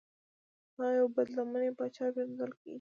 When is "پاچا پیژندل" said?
1.77-2.51